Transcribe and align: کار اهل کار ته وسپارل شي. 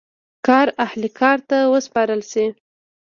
کار 0.47 0.67
اهل 0.85 1.03
کار 1.19 1.37
ته 1.49 1.57
وسپارل 1.73 2.21
شي. 2.31 2.45